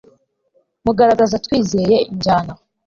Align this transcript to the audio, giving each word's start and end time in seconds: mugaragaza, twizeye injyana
mugaragaza, 0.85 1.35
twizeye 1.45 1.97
injyana 2.11 2.53